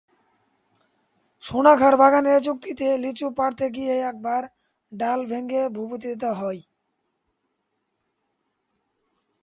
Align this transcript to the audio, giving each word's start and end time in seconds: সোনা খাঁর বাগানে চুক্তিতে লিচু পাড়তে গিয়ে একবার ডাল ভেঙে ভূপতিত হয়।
সোনা 1.43 1.73
খাঁর 1.75 1.95
বাগানে 1.97 2.33
চুক্তিতে 2.39 2.87
লিচু 2.97 3.27
পাড়তে 3.37 3.65
গিয়ে 3.75 3.95
একবার 4.01 4.41
ডাল 4.91 5.19
ভেঙে 5.25 5.61
ভূপতিত 5.75 6.23
হয়। 6.39 6.61